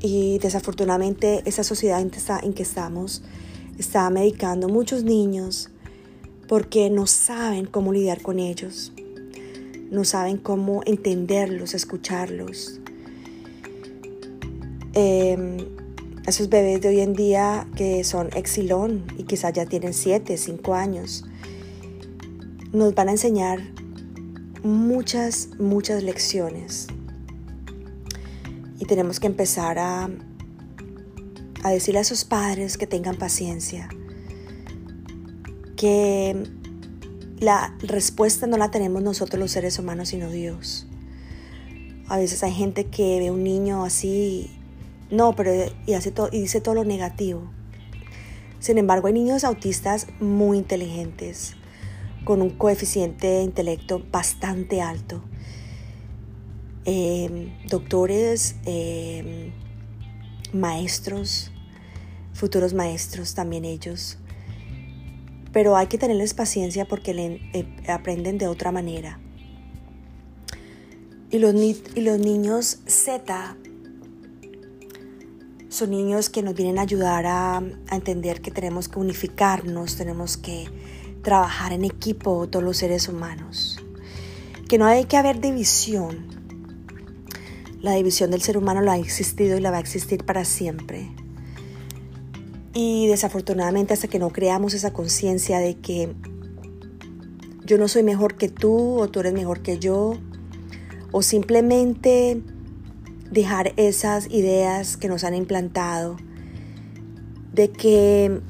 Y 0.00 0.38
desafortunadamente 0.38 1.42
esa 1.44 1.64
sociedad 1.64 2.00
en 2.00 2.52
que 2.52 2.62
estamos 2.62 3.22
está 3.78 4.08
medicando 4.10 4.68
muchos 4.68 5.04
niños 5.04 5.70
porque 6.48 6.90
no 6.90 7.06
saben 7.06 7.66
cómo 7.66 7.92
lidiar 7.92 8.22
con 8.22 8.38
ellos. 8.38 8.92
No 9.90 10.04
saben 10.04 10.36
cómo 10.36 10.82
entenderlos, 10.84 11.74
escucharlos. 11.74 12.80
Em, 14.92 15.58
esos 16.26 16.48
bebés 16.48 16.80
de 16.82 16.88
hoy 16.88 17.00
en 17.00 17.14
día 17.14 17.66
que 17.76 18.04
son 18.04 18.28
exilón 18.34 19.04
y 19.16 19.22
quizás 19.24 19.52
ya 19.52 19.66
tienen 19.66 19.94
7, 19.94 20.36
5 20.36 20.74
años 20.74 21.24
nos 22.72 22.94
van 22.94 23.08
a 23.08 23.12
enseñar 23.12 23.60
muchas, 24.62 25.48
muchas 25.58 26.02
lecciones. 26.02 26.86
Y 28.78 28.84
tenemos 28.84 29.20
que 29.20 29.26
empezar 29.26 29.78
a, 29.78 30.08
a 31.62 31.70
decirle 31.70 32.00
a 32.00 32.04
sus 32.04 32.24
padres 32.24 32.76
que 32.76 32.86
tengan 32.86 33.16
paciencia, 33.16 33.88
que 35.76 36.44
la 37.40 37.74
respuesta 37.80 38.46
no 38.46 38.56
la 38.56 38.70
tenemos 38.70 39.02
nosotros 39.02 39.38
los 39.38 39.50
seres 39.50 39.78
humanos, 39.78 40.08
sino 40.08 40.30
Dios. 40.30 40.86
A 42.08 42.16
veces 42.18 42.42
hay 42.42 42.52
gente 42.52 42.86
que 42.86 43.18
ve 43.18 43.30
un 43.30 43.44
niño 43.44 43.84
así, 43.84 44.50
no, 45.10 45.34
pero 45.36 45.52
y, 45.86 45.94
hace 45.94 46.10
todo, 46.10 46.28
y 46.32 46.40
dice 46.40 46.60
todo 46.60 46.74
lo 46.74 46.84
negativo. 46.84 47.50
Sin 48.60 48.78
embargo, 48.78 49.06
hay 49.06 49.12
niños 49.12 49.44
autistas 49.44 50.06
muy 50.20 50.58
inteligentes, 50.58 51.54
con 52.24 52.42
un 52.42 52.50
coeficiente 52.50 53.26
de 53.26 53.42
intelecto 53.42 54.02
bastante 54.10 54.80
alto. 54.80 55.22
Em, 56.84 57.50
doctores, 57.68 58.56
em, 58.64 59.52
maestros, 60.52 61.52
futuros 62.32 62.72
maestros 62.72 63.34
también 63.34 63.64
ellos. 63.64 64.18
Pero 65.52 65.76
hay 65.76 65.86
que 65.86 65.98
tenerles 65.98 66.34
paciencia 66.34 66.86
porque 66.86 67.10
eh, 67.52 67.66
aprenden 67.88 68.38
de 68.38 68.48
otra 68.48 68.72
manera. 68.72 69.18
Y 71.30 71.38
los, 71.38 71.54
niños 71.54 72.78
Z 72.86 73.56
son 75.68 75.90
niños 75.90 76.30
que 76.30 76.42
nos 76.42 76.54
vienen 76.54 76.78
a 76.78 76.82
ayudar 76.82 77.26
a, 77.26 77.58
a 77.58 77.96
entender 77.96 78.40
que 78.40 78.50
tenemos 78.50 78.88
que 78.88 78.98
unificarnos, 78.98 79.96
tenemos 79.96 80.38
que 80.38 80.66
trabajar 81.22 81.72
en 81.72 81.84
equipo 81.84 82.48
todos 82.48 82.64
los 82.64 82.78
seres 82.78 83.08
humanos. 83.08 83.78
Que 84.68 84.78
no 84.78 84.86
hay 84.86 85.04
que 85.04 85.18
haber 85.18 85.40
división. 85.40 86.26
La 87.82 87.92
división 87.92 88.30
del 88.30 88.42
ser 88.42 88.56
humano 88.56 88.80
la 88.80 88.92
ha 88.92 88.98
existido 88.98 89.56
y 89.58 89.60
la 89.60 89.70
va 89.70 89.76
a 89.76 89.80
existir 89.80 90.24
para 90.24 90.44
siempre. 90.46 91.10
Y 92.74 93.06
desafortunadamente 93.06 93.94
hasta 93.94 94.08
que 94.08 94.18
no 94.18 94.30
creamos 94.30 94.74
esa 94.74 94.92
conciencia 94.92 95.58
de 95.58 95.76
que 95.76 96.14
yo 97.64 97.78
no 97.78 97.88
soy 97.88 98.02
mejor 98.02 98.36
que 98.36 98.48
tú 98.48 98.98
o 98.98 99.08
tú 99.08 99.20
eres 99.20 99.32
mejor 99.32 99.60
que 99.60 99.78
yo, 99.78 100.18
o 101.12 101.22
simplemente 101.22 102.42
dejar 103.30 103.72
esas 103.76 104.30
ideas 104.30 104.96
que 104.96 105.08
nos 105.08 105.24
han 105.24 105.34
implantado 105.34 106.16
de 107.52 107.70
que 107.70 108.40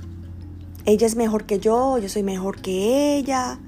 ella 0.85 1.07
es 1.07 1.17
mejor 1.17 1.47
que 1.47 1.59
yo, 1.59 1.99
yo 1.99 2.09
soy 2.09 2.23
mejor 2.23 2.61
que 2.61 3.17
ella. 3.17 3.59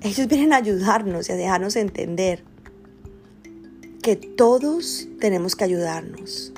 Ellos 0.00 0.28
vienen 0.28 0.52
a 0.52 0.56
ayudarnos 0.56 1.28
y 1.28 1.32
a 1.32 1.36
dejarnos 1.36 1.76
entender 1.76 2.44
que 4.02 4.16
todos 4.16 5.08
tenemos 5.18 5.56
que 5.56 5.64
ayudarnos, 5.64 6.52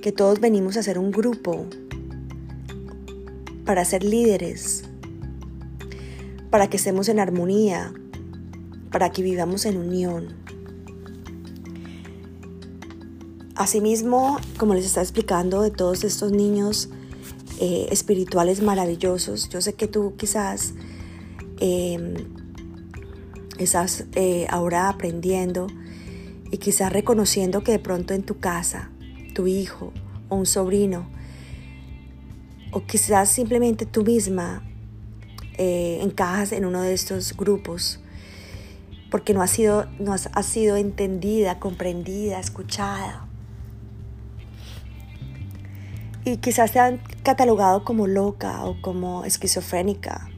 que 0.00 0.12
todos 0.12 0.40
venimos 0.40 0.76
a 0.76 0.82
ser 0.82 0.98
un 0.98 1.10
grupo 1.10 1.66
para 3.64 3.84
ser 3.84 4.02
líderes, 4.02 4.84
para 6.50 6.68
que 6.70 6.76
estemos 6.76 7.08
en 7.08 7.20
armonía, 7.20 7.92
para 8.90 9.10
que 9.10 9.22
vivamos 9.22 9.66
en 9.66 9.76
unión. 9.76 10.28
Asimismo, 13.54 14.38
como 14.56 14.74
les 14.74 14.86
estaba 14.86 15.02
explicando 15.02 15.62
de 15.62 15.70
todos 15.70 16.04
estos 16.04 16.32
niños, 16.32 16.88
eh, 17.60 17.88
espirituales 17.90 18.62
maravillosos. 18.62 19.48
Yo 19.48 19.60
sé 19.60 19.72
que 19.72 19.88
tú 19.88 20.14
quizás 20.16 20.74
em, 21.58 22.14
estás 23.58 24.04
eh, 24.14 24.46
ahora 24.48 24.88
aprendiendo 24.88 25.66
y 26.52 26.58
quizás 26.58 26.92
reconociendo 26.92 27.64
que 27.64 27.72
de 27.72 27.80
pronto 27.80 28.14
en 28.14 28.22
tu 28.22 28.38
casa, 28.38 28.92
tu 29.38 29.46
hijo 29.46 29.92
o 30.28 30.34
un 30.34 30.46
sobrino, 30.46 31.08
o 32.72 32.84
quizás 32.84 33.28
simplemente 33.28 33.86
tú 33.86 34.02
misma 34.02 34.64
eh, 35.58 36.00
encajas 36.02 36.50
en 36.50 36.64
uno 36.64 36.82
de 36.82 36.92
estos 36.92 37.36
grupos 37.36 38.00
porque 39.12 39.34
no 39.34 39.40
ha 39.40 39.46
sido, 39.46 39.86
no 40.00 40.12
ha 40.12 40.42
sido 40.42 40.76
entendida, 40.76 41.60
comprendida, 41.60 42.40
escuchada. 42.40 43.28
y 46.24 46.38
quizás 46.38 46.72
te 46.72 46.80
han 46.80 47.00
catalogado 47.22 47.84
como 47.84 48.08
loca 48.08 48.64
o 48.64 48.82
como 48.82 49.24
esquizofrénica 49.24 50.28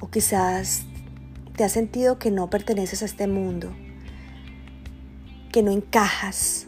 o 0.00 0.10
quizás 0.10 0.82
te 1.56 1.62
has 1.62 1.70
sentido 1.70 2.18
que 2.18 2.32
no 2.32 2.50
perteneces 2.50 3.02
a 3.02 3.04
este 3.04 3.28
mundo, 3.28 3.72
que 5.52 5.62
no 5.62 5.70
encajas. 5.70 6.67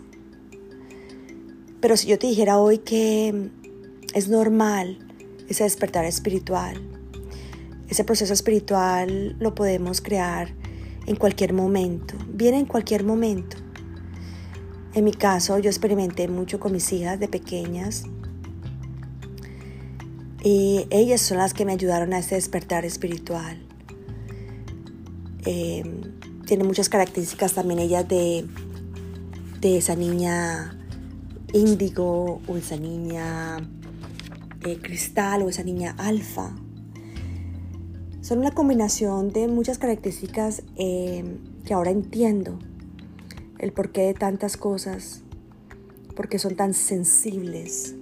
Pero 1.81 1.97
si 1.97 2.09
yo 2.09 2.19
te 2.19 2.27
dijera 2.27 2.59
hoy 2.59 2.79
que 2.79 3.51
es 4.15 4.29
normal 4.29 4.99
ese 5.49 5.65
despertar 5.65 6.05
espiritual, 6.05 6.77
ese 7.89 8.05
proceso 8.05 8.33
espiritual 8.33 9.37
lo 9.41 9.55
podemos 9.55 10.01
crear 10.01 10.55
en 11.07 11.17
cualquier 11.17 11.53
momento, 11.55 12.15
viene 12.29 12.59
en 12.59 12.67
cualquier 12.67 13.03
momento. 13.05 13.57
En 14.93 15.05
mi 15.05 15.13
caso, 15.13 15.59
yo 15.59 15.71
experimenté 15.71 16.29
mucho 16.29 16.61
con 16.61 16.73
mis 16.73 16.93
hijas 16.93 17.19
de 17.19 17.29
pequeñas 17.29 18.05
y 20.43 20.87
ellas 20.91 21.21
son 21.21 21.39
las 21.39 21.55
que 21.55 21.65
me 21.65 21.73
ayudaron 21.73 22.13
a 22.13 22.19
este 22.19 22.35
despertar 22.35 22.85
espiritual. 22.85 23.59
Eh, 25.47 25.83
tiene 26.47 26.65
muchas 26.65 26.89
características 26.89 27.55
también 27.55 27.79
ellas 27.79 28.07
de, 28.07 28.47
de 29.61 29.79
esa 29.79 29.97
niña 29.97 30.80
índigo 31.53 32.41
o 32.47 32.57
esa 32.57 32.77
niña 32.77 33.59
eh, 34.65 34.79
cristal 34.81 35.43
o 35.43 35.49
esa 35.49 35.63
niña 35.63 35.95
alfa. 35.99 36.55
Son 38.21 38.39
una 38.39 38.51
combinación 38.51 39.33
de 39.33 39.49
muchas 39.49 39.79
características 39.79 40.63
eh, 40.77 41.25
que 41.65 41.75
ahora 41.75 41.91
entiendo 41.91 42.59
el 43.59 43.73
porqué 43.73 44.03
de 44.03 44.15
tantas 44.15 44.57
cosas, 44.57 45.23
porque 46.15 46.39
son 46.39 46.57
tan 46.57 46.75
sensibles, 46.75 47.95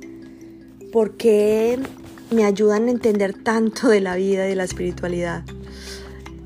porque 0.92 1.78
me 2.30 2.44
ayudan 2.44 2.88
a 2.88 2.90
entender 2.90 3.42
tanto 3.42 3.88
de 3.88 4.00
la 4.00 4.16
vida 4.16 4.46
y 4.46 4.50
de 4.50 4.56
la 4.56 4.64
espiritualidad. 4.64 5.44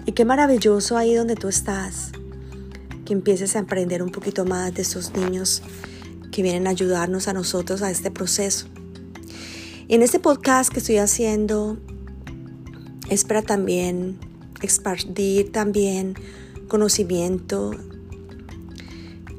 Y 0.05 0.13
qué 0.13 0.25
maravilloso 0.25 0.97
ahí 0.97 1.15
donde 1.15 1.35
tú 1.35 1.49
estás, 1.49 2.13
que 3.05 3.13
empieces 3.13 3.57
a 3.57 3.61
aprender 3.61 4.03
un 4.03 4.11
poquito 4.11 4.45
más 4.45 4.75
de 4.75 4.83
esos 4.83 5.15
niños 5.15 5.63
que 6.33 6.43
vienen 6.43 6.67
a 6.67 6.71
ayudarnos 6.71 7.29
a 7.29 7.33
nosotros 7.33 7.83
a 7.83 7.91
este 7.93 8.11
proceso. 8.11 8.67
En 9.89 10.03
este 10.03 10.19
podcast 10.19 10.73
que 10.73 10.81
estoy 10.81 10.97
haciendo 10.97 11.79
es 13.09 13.25
para 13.25 13.43
también 13.43 14.19
expandir 14.63 15.53
también 15.53 16.15
conocimiento 16.69 17.73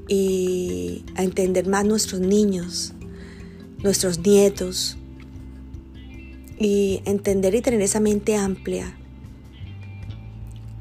y 0.08 1.03
a 1.15 1.23
entender 1.23 1.67
más 1.67 1.86
nuestros 1.86 2.21
niños, 2.21 2.93
nuestros 3.79 4.19
nietos 4.19 4.97
y 6.60 7.01
entender 7.06 7.56
y 7.56 7.62
tener 7.62 7.82
esa 7.82 7.99
mente 7.99 8.36
amplia 8.36 8.95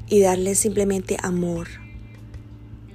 y 0.07 0.19
darles 0.19 0.59
simplemente 0.59 1.17
amor 1.23 1.67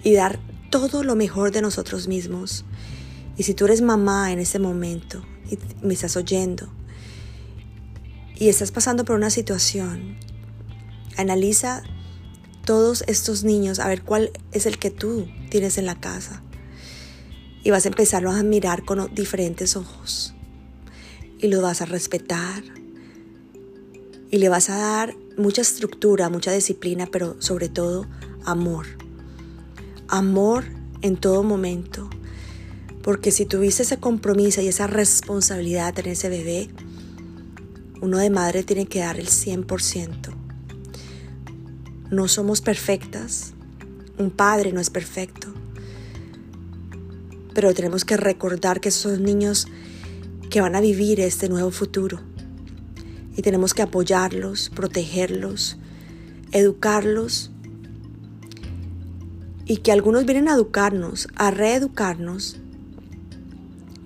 y 0.04 0.12
dar 0.12 0.38
todo 0.70 1.02
lo 1.02 1.16
mejor 1.16 1.50
de 1.50 1.62
nosotros 1.62 2.06
mismos. 2.06 2.64
Y 3.38 3.44
si 3.44 3.54
tú 3.54 3.64
eres 3.66 3.80
mamá 3.80 4.32
en 4.32 4.40
este 4.40 4.58
momento 4.58 5.22
y 5.48 5.58
me 5.80 5.94
estás 5.94 6.16
oyendo 6.16 6.68
y 8.34 8.48
estás 8.48 8.72
pasando 8.72 9.04
por 9.04 9.16
una 9.16 9.30
situación, 9.30 10.18
analiza 11.16 11.84
todos 12.64 13.04
estos 13.06 13.44
niños 13.44 13.78
a 13.78 13.88
ver 13.88 14.02
cuál 14.02 14.32
es 14.52 14.66
el 14.66 14.78
que 14.78 14.90
tú 14.90 15.28
tienes 15.50 15.78
en 15.78 15.86
la 15.86 16.00
casa. 16.00 16.42
Y 17.62 17.70
vas 17.70 17.84
a 17.84 17.88
empezarlos 17.88 18.34
a 18.34 18.42
mirar 18.42 18.84
con 18.84 19.14
diferentes 19.14 19.76
ojos. 19.76 20.34
Y 21.38 21.46
lo 21.48 21.62
vas 21.62 21.80
a 21.80 21.86
respetar. 21.86 22.62
Y 24.30 24.38
le 24.38 24.48
vas 24.48 24.68
a 24.68 24.76
dar 24.76 25.16
mucha 25.36 25.62
estructura, 25.62 26.28
mucha 26.28 26.52
disciplina, 26.52 27.06
pero 27.10 27.40
sobre 27.40 27.68
todo 27.68 28.06
amor. 28.44 28.86
Amor 30.08 30.64
en 31.02 31.16
todo 31.16 31.42
momento. 31.42 32.10
Porque 33.02 33.30
si 33.30 33.46
tuviste 33.46 33.82
ese 33.82 33.98
compromiso 33.98 34.60
y 34.60 34.68
esa 34.68 34.86
responsabilidad 34.86 35.86
de 35.88 35.92
tener 35.94 36.12
ese 36.12 36.28
bebé, 36.28 36.68
uno 38.00 38.18
de 38.18 38.30
madre 38.30 38.62
tiene 38.62 38.86
que 38.86 39.00
dar 39.00 39.18
el 39.18 39.28
100%. 39.28 40.34
No 42.10 42.28
somos 42.28 42.60
perfectas. 42.60 43.52
Un 44.18 44.30
padre 44.30 44.72
no 44.72 44.80
es 44.80 44.88
perfecto. 44.88 45.48
Pero 47.54 47.74
tenemos 47.74 48.04
que 48.04 48.16
recordar 48.16 48.80
que 48.80 48.90
son 48.90 49.24
niños 49.24 49.66
que 50.48 50.60
van 50.60 50.74
a 50.76 50.80
vivir 50.80 51.20
este 51.20 51.48
nuevo 51.48 51.70
futuro. 51.70 52.20
Y 53.36 53.42
tenemos 53.42 53.74
que 53.74 53.82
apoyarlos, 53.82 54.70
protegerlos, 54.70 55.76
educarlos. 56.52 57.50
Y 59.66 59.78
que 59.78 59.92
algunos 59.92 60.24
vienen 60.24 60.48
a 60.48 60.54
educarnos, 60.54 61.28
a 61.34 61.50
reeducarnos. 61.50 62.58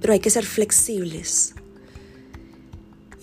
Pero 0.03 0.12
hay 0.12 0.21
que 0.21 0.29
ser 0.29 0.45
flexibles. 0.45 1.55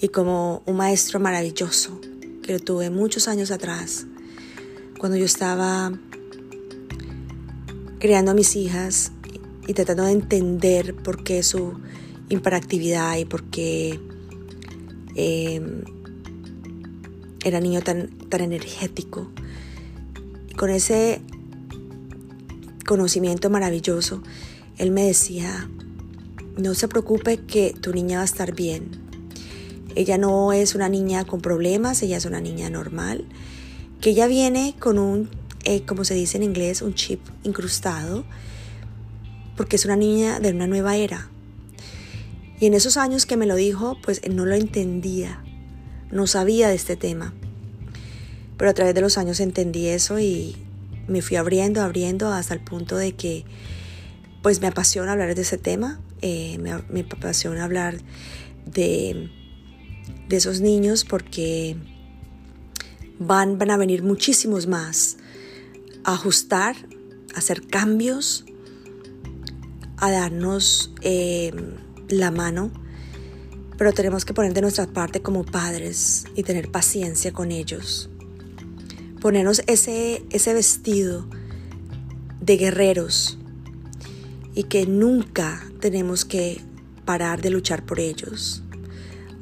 Y 0.01 0.07
como 0.07 0.63
un 0.65 0.77
maestro 0.77 1.19
maravilloso 1.19 2.01
que 2.41 2.53
lo 2.53 2.59
tuve 2.59 2.89
muchos 2.89 3.27
años 3.27 3.51
atrás, 3.51 4.07
cuando 4.97 5.17
yo 5.17 5.25
estaba 5.25 5.91
creando 7.99 8.31
a 8.31 8.33
mis 8.33 8.55
hijas 8.55 9.11
y 9.67 9.73
tratando 9.73 10.05
de 10.05 10.13
entender 10.13 10.95
por 10.95 11.23
qué 11.23 11.43
su 11.43 11.73
imperactividad 12.29 13.17
y 13.17 13.25
por 13.25 13.43
qué 13.43 13.99
em, 15.15 15.83
era 17.43 17.59
niño 17.59 17.81
tan, 17.81 18.07
tan 18.29 18.41
energético. 18.41 19.29
Y 20.49 20.53
con 20.53 20.69
ese 20.69 21.21
conocimiento 22.85 23.49
maravilloso, 23.49 24.23
él 24.77 24.91
me 24.91 25.03
decía, 25.03 25.69
no 26.57 26.73
se 26.73 26.87
preocupe 26.87 27.37
que 27.37 27.73
tu 27.79 27.93
niña 27.93 28.17
va 28.17 28.21
a 28.23 28.25
estar 28.25 28.53
bien. 28.53 28.91
Ella 29.95 30.17
no 30.17 30.53
es 30.53 30.75
una 30.75 30.89
niña 30.89 31.25
con 31.25 31.41
problemas, 31.41 32.01
ella 32.03 32.17
es 32.17 32.25
una 32.25 32.41
niña 32.41 32.69
normal, 32.69 33.25
que 34.01 34.11
ella 34.11 34.27
viene 34.27 34.75
con 34.79 34.99
un 34.99 35.29
eh, 35.65 35.83
como 35.85 36.05
se 36.05 36.13
dice 36.13 36.37
en 36.37 36.43
inglés, 36.43 36.81
un 36.81 36.93
chip 36.93 37.19
incrustado, 37.43 38.23
porque 39.57 39.75
es 39.75 39.85
una 39.85 39.95
niña 39.95 40.39
de 40.39 40.51
una 40.51 40.67
nueva 40.67 40.95
era. 40.95 41.29
Y 42.59 42.65
en 42.65 42.73
esos 42.73 42.97
años 42.97 43.25
que 43.25 43.37
me 43.37 43.45
lo 43.45 43.55
dijo, 43.55 43.97
pues 44.01 44.21
no 44.29 44.45
lo 44.45 44.55
entendía, 44.55 45.43
no 46.11 46.27
sabía 46.27 46.69
de 46.69 46.75
este 46.75 46.95
tema. 46.95 47.33
Pero 48.57 48.71
a 48.71 48.73
través 48.73 48.95
de 48.95 49.01
los 49.01 49.17
años 49.17 49.39
entendí 49.39 49.87
eso 49.87 50.19
y 50.19 50.55
me 51.07 51.21
fui 51.21 51.37
abriendo, 51.37 51.81
abriendo 51.81 52.31
hasta 52.31 52.53
el 52.53 52.61
punto 52.61 52.95
de 52.95 53.13
que 53.13 53.45
pues 54.41 54.61
me 54.61 54.67
apasiona 54.67 55.11
hablar 55.11 55.35
de 55.35 55.41
ese 55.41 55.57
tema, 55.57 55.99
eh, 56.21 56.57
me, 56.59 57.01
apasiona 57.01 57.63
hablar 57.63 57.97
de, 58.65 59.29
esos 60.29 60.61
niños 60.61 61.05
porque 61.05 61.75
van, 63.17 63.57
van 63.57 63.71
a 63.71 63.77
venir 63.77 64.03
muchísimos 64.03 64.67
más 64.67 65.17
ajustar, 66.03 66.75
hacer 67.35 67.67
cambios, 67.67 68.45
a 69.97 70.11
darnos 70.11 70.93
eh, 71.01 71.51
la 72.07 72.31
mano, 72.31 72.71
pero 73.77 73.93
tenemos 73.93 74.25
que 74.25 74.33
poner 74.33 74.53
de 74.53 74.61
nuestra 74.61 74.87
parte 74.87 75.21
como 75.21 75.45
padres 75.45 76.25
y 76.35 76.43
tener 76.43 76.71
paciencia 76.71 77.31
con 77.31 77.51
ellos. 77.51 78.09
Ponernos 79.21 79.61
ese, 79.67 80.23
ese 80.29 80.53
vestido 80.53 81.27
de 82.39 82.57
guerreros 82.57 83.38
y 84.59 84.63
que 84.63 84.85
nunca 84.85 85.63
tenemos 85.79 86.25
que 86.25 86.61
parar 87.05 87.41
de 87.41 87.49
luchar 87.49 87.85
por 87.85 87.97
ellos. 87.97 88.61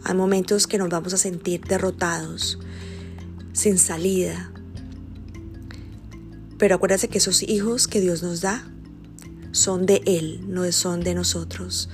Hay 0.04 0.14
momentos 0.14 0.68
que 0.68 0.78
nos 0.78 0.90
vamos 0.90 1.12
a 1.12 1.18
sentir 1.18 1.62
derrotados, 1.62 2.60
sin 3.52 3.80
salida, 3.80 4.52
pero 6.60 6.76
acuérdate 6.76 7.08
que 7.08 7.18
esos 7.18 7.42
hijos 7.42 7.88
que 7.88 8.00
Dios 8.00 8.22
nos 8.22 8.42
da 8.42 8.70
son 9.54 9.88
de 9.88 10.04
Él, 10.06 10.46
no 10.48 10.72
son 10.72 11.00
de 11.00 11.16
nosotros. 11.16 11.90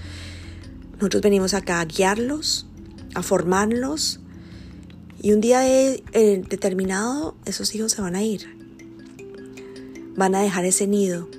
Nosotros 0.96 1.24
venimos 1.24 1.54
acá 1.54 1.80
a 1.80 1.86
guiarlos, 1.86 2.68
a 3.16 3.24
formarlos 3.24 4.20
y 5.22 5.32
un 5.32 5.40
día 5.40 5.66
eh, 5.66 6.44
determinado 6.50 7.38
esos 7.46 7.74
hijos 7.74 7.94
se 7.94 8.02
van 8.02 8.18
a 8.18 8.22
ir. 8.22 8.50
Van 10.18 10.36
a 10.36 10.42
dejar 10.42 10.66
ese 10.66 10.88
nido. 10.88 11.30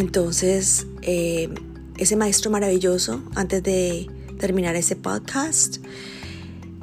Entonces, 0.00 0.86
eh, 1.02 1.50
ese 1.98 2.16
maestro 2.16 2.50
maravilloso, 2.50 3.22
antes 3.34 3.62
de 3.62 4.08
terminar 4.38 4.74
ese 4.74 4.96
podcast, 4.96 5.76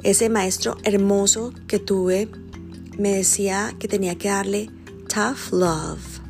ese 0.04 0.28
maestro 0.28 0.76
hermoso 0.84 1.52
que 1.66 1.80
tuve 1.80 2.30
me 2.96 3.16
decía 3.16 3.74
que 3.80 3.88
tenía 3.88 4.16
que 4.16 4.28
darle 4.28 4.70
tough 5.12 5.52
love. 5.52 6.20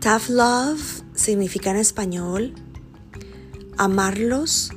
Tough 0.00 0.28
love 0.28 1.02
significa 1.14 1.70
en 1.70 1.76
español 1.76 2.54
amarlos 3.76 4.72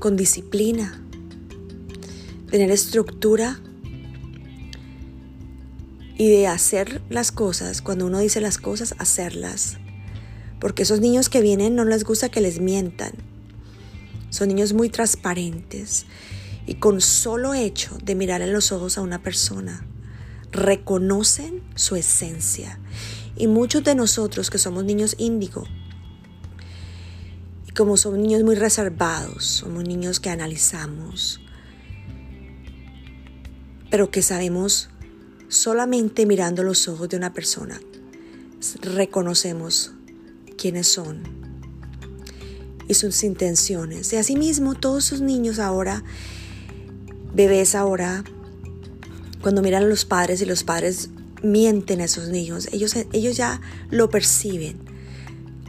con 0.00 0.16
disciplina, 0.16 1.00
tener 2.50 2.72
estructura 2.72 3.60
y 6.20 6.28
de 6.28 6.46
hacer 6.48 7.00
las 7.08 7.32
cosas, 7.32 7.80
cuando 7.80 8.04
uno 8.04 8.18
dice 8.18 8.42
las 8.42 8.58
cosas, 8.58 8.94
hacerlas. 8.98 9.78
Porque 10.60 10.82
esos 10.82 11.00
niños 11.00 11.30
que 11.30 11.40
vienen 11.40 11.74
no 11.74 11.86
les 11.86 12.04
gusta 12.04 12.28
que 12.28 12.42
les 12.42 12.60
mientan. 12.60 13.12
Son 14.28 14.48
niños 14.48 14.74
muy 14.74 14.90
transparentes 14.90 16.04
y 16.66 16.74
con 16.74 17.00
solo 17.00 17.54
hecho 17.54 17.96
de 18.04 18.14
mirar 18.14 18.42
en 18.42 18.52
los 18.52 18.70
ojos 18.70 18.98
a 18.98 19.00
una 19.00 19.22
persona, 19.22 19.86
reconocen 20.52 21.62
su 21.74 21.96
esencia. 21.96 22.78
Y 23.34 23.46
muchos 23.46 23.82
de 23.82 23.94
nosotros 23.94 24.50
que 24.50 24.58
somos 24.58 24.84
niños 24.84 25.14
índigo, 25.16 25.64
y 27.66 27.72
como 27.72 27.96
somos 27.96 28.18
niños 28.18 28.42
muy 28.42 28.56
reservados, 28.56 29.46
somos 29.46 29.84
niños 29.84 30.20
que 30.20 30.28
analizamos, 30.28 31.40
pero 33.90 34.10
que 34.10 34.20
sabemos 34.20 34.89
solamente 35.50 36.24
mirando 36.24 36.62
los 36.62 36.88
ojos 36.88 37.10
de 37.10 37.18
una 37.18 37.34
persona, 37.34 37.78
reconocemos 38.80 39.92
quiénes 40.56 40.86
son 40.88 41.22
y 42.88 42.94
sus 42.94 43.22
intenciones. 43.22 44.10
Y 44.14 44.16
asimismo, 44.16 44.74
todos 44.74 45.04
sus 45.04 45.20
niños 45.20 45.58
ahora 45.58 46.02
bebés 47.34 47.74
ahora, 47.74 48.24
cuando 49.42 49.62
miran 49.62 49.84
a 49.84 49.86
los 49.86 50.04
padres 50.04 50.40
y 50.40 50.46
los 50.46 50.64
padres 50.64 51.10
mienten 51.42 52.00
a 52.00 52.04
esos 52.04 52.28
niños, 52.28 52.68
ellos, 52.72 52.94
ellos 53.12 53.36
ya 53.36 53.60
lo 53.90 54.10
perciben 54.10 54.78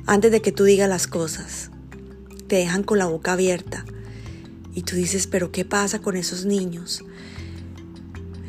antes 0.06 0.32
de 0.32 0.42
que 0.42 0.52
tú 0.52 0.64
digas 0.64 0.90
las 0.90 1.08
cosas. 1.08 1.70
te 2.48 2.58
dejan 2.58 2.84
con 2.84 2.98
la 2.98 3.06
boca 3.06 3.34
abierta. 3.34 3.86
Y 4.74 4.82
tú 4.84 4.96
dices, 4.96 5.26
pero 5.26 5.52
¿qué 5.52 5.64
pasa 5.64 6.00
con 6.00 6.18
esos 6.18 6.46
niños? 6.46 7.02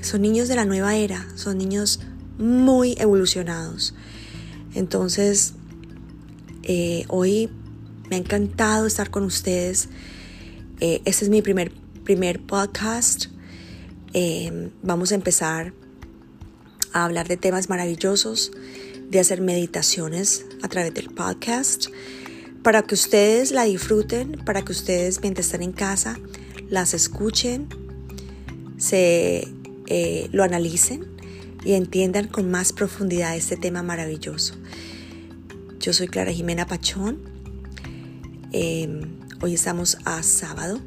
Son 0.03 0.21
niños 0.21 0.49
de 0.49 0.57
la 0.57 0.65
nueva 0.65 0.97
era, 0.97 1.27
son 1.37 1.59
niños 1.59 2.01
muy 2.37 2.97
evolucionados. 2.99 3.95
Entonces, 4.75 5.55
eh, 6.65 7.05
hoy 7.07 7.49
me 8.11 8.17
ha 8.17 8.19
encantado 8.19 8.87
estar 8.87 9.11
con 9.11 9.23
ustedes. 9.23 9.89
Eh, 10.81 11.01
este 11.05 11.25
es 11.25 11.31
mi 11.31 11.41
primer, 11.41 11.71
primer 12.03 12.41
podcast. 12.41 13.27
Eh, 14.13 14.71
vamos 14.83 15.13
a 15.13 15.15
empezar 15.15 15.73
a 16.93 17.05
hablar 17.05 17.29
de 17.29 17.37
temas 17.37 17.69
maravillosos, 17.69 18.51
de 19.09 19.21
hacer 19.21 19.41
meditaciones 19.41 20.47
a 20.63 20.69
través 20.69 20.93
del 20.95 21.11
podcast, 21.11 21.87
para 22.65 22.83
que 22.83 22.95
ustedes 22.95 23.53
la 23.53 23.65
disfruten, 23.65 24.33
para 24.45 24.63
que 24.63 24.73
ustedes 24.73 25.21
mientras 25.23 25.47
están 25.47 25.63
en 25.63 25.73
casa 25.73 26.19
las 26.69 26.93
escuchen, 26.93 27.69
se 28.79 29.47
eh, 29.95 30.31
lo 30.33 30.43
analicen 30.43 31.05
y 31.67 31.75
entiendan 31.75 32.27
con 32.27 32.51
más 32.51 32.73
profundidad 32.73 33.37
este 33.37 33.59
tema 33.59 33.83
maravilloso. 33.83 34.55
Yo 35.81 35.93
soy 35.93 36.09
Clara 36.09 36.33
Jimena 36.33 36.67
Pachón. 36.67 37.19
Em, 38.53 39.19
hoy 39.43 39.53
estamos 39.53 39.99
a 40.07 40.23
sábado 40.23 40.81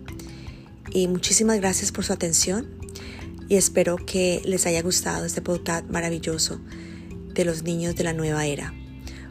y 0.91 1.07
muchísimas 1.07 1.57
gracias 1.57 1.91
por 1.91 2.03
su 2.03 2.13
atención 2.13 2.67
y 3.47 3.57
espero 3.57 3.97
que 3.97 4.41
les 4.43 4.65
haya 4.65 4.81
gustado 4.81 5.23
este 5.23 5.43
podcast 5.43 5.87
maravilloso 5.87 6.59
de 7.35 7.45
los 7.45 7.61
niños 7.61 7.95
de 7.95 8.05
la 8.05 8.13
nueva 8.13 8.47
era. 8.47 8.73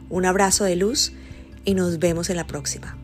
Un 0.09 0.23
abrazo 0.23 0.63
de 0.63 0.77
luz 0.77 1.11
y 1.65 1.73
nos 1.73 1.99
vemos 1.99 2.29
en 2.29 2.37
la 2.37 2.47
próxima. 2.47 2.97